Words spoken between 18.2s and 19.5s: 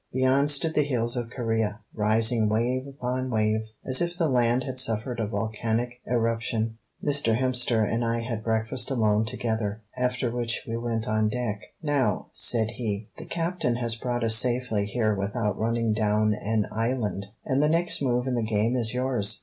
in the game is yours.